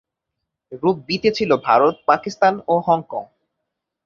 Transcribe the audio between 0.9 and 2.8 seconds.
B তে ছিলো ভারত, পাকিস্তান ও